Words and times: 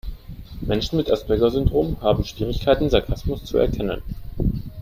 Menschen 0.61 0.97
mit 0.97 1.11
Asperger-Syndrom 1.11 1.97
haben 2.01 2.23
Schwierigkeiten, 2.25 2.89
Sarkasmus 2.89 3.45
zu 3.45 3.59
erkennen. 3.59 4.01